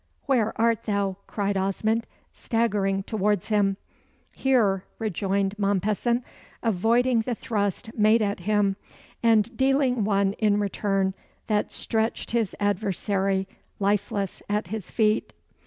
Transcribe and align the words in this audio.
"Where 0.25 0.59
art 0.59 0.85
thou?" 0.85 1.17
cried 1.27 1.55
Osmond, 1.55 2.07
staggering 2.33 3.03
towards 3.03 3.49
him. 3.49 3.77
"Here!" 4.31 4.83
rejoined 4.97 5.53
Mompesson, 5.59 6.23
avoiding 6.63 7.21
the 7.21 7.35
thrust 7.35 7.95
made 7.95 8.23
at 8.23 8.39
him, 8.39 8.77
and 9.21 9.55
dealing 9.55 10.03
one 10.03 10.33
in 10.39 10.59
return 10.59 11.13
that 11.45 11.71
stretched 11.71 12.31
his 12.31 12.55
adversary 12.59 13.47
lifeless 13.77 14.41
at 14.49 14.69
his 14.69 14.89
feet. 14.89 15.33